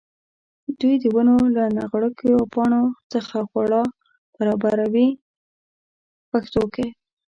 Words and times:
دوی 0.79 0.95
د 0.99 1.05
ونو 1.15 1.35
له 1.55 1.63
نغوړګیو 1.77 2.39
او 2.39 2.45
پاڼو 2.53 2.83
څخه 3.13 3.37
خواړه 3.49 3.81
برابروي 4.37 5.09
په 5.17 5.19
پښتو 6.31 6.63
کې. 6.73 6.87